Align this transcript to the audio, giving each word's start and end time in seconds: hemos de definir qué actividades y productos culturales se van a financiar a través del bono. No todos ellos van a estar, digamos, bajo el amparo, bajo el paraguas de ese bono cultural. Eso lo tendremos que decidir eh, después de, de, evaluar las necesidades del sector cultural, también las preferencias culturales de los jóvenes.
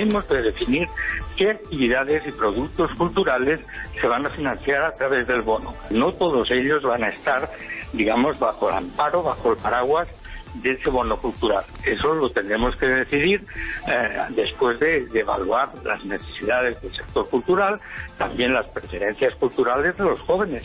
hemos 0.00 0.28
de 0.28 0.42
definir 0.42 0.88
qué 1.36 1.50
actividades 1.50 2.26
y 2.26 2.32
productos 2.32 2.90
culturales 2.96 3.60
se 4.00 4.06
van 4.06 4.26
a 4.26 4.30
financiar 4.30 4.82
a 4.82 4.94
través 4.94 5.26
del 5.26 5.42
bono. 5.42 5.74
No 5.90 6.12
todos 6.12 6.50
ellos 6.50 6.82
van 6.82 7.04
a 7.04 7.08
estar, 7.08 7.50
digamos, 7.92 8.38
bajo 8.38 8.68
el 8.68 8.76
amparo, 8.76 9.22
bajo 9.22 9.52
el 9.52 9.58
paraguas 9.58 10.08
de 10.54 10.72
ese 10.72 10.90
bono 10.90 11.16
cultural. 11.16 11.64
Eso 11.84 12.14
lo 12.14 12.30
tendremos 12.30 12.76
que 12.76 12.86
decidir 12.86 13.46
eh, 13.88 14.18
después 14.30 14.78
de, 14.80 15.06
de, 15.06 15.20
evaluar 15.20 15.70
las 15.82 16.04
necesidades 16.04 16.80
del 16.82 16.94
sector 16.94 17.28
cultural, 17.30 17.80
también 18.18 18.52
las 18.52 18.66
preferencias 18.68 19.34
culturales 19.36 19.96
de 19.96 20.04
los 20.04 20.20
jóvenes. 20.20 20.64